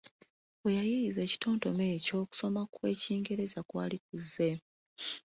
[0.63, 4.51] Weyayiiyiza ekitontome ekyo okusoma kw’Ekingereza kwali kuzze.